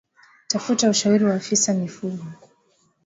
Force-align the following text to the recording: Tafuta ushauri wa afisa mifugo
Tafuta 0.47 0.89
ushauri 0.89 1.25
wa 1.25 1.35
afisa 1.35 1.73
mifugo 1.73 2.23